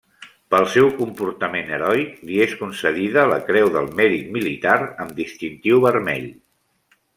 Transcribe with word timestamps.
Pel 0.53 0.63
seu 0.75 0.87
comportament 1.01 1.69
heroic 1.75 2.15
li 2.29 2.39
és 2.47 2.55
concedida 2.63 3.27
la 3.33 3.39
Creu 3.51 3.71
del 3.77 3.91
Mèrit 4.01 4.33
Militar 4.41 4.79
amb 5.07 5.15
distintiu 5.23 5.87
vermell. 5.89 6.29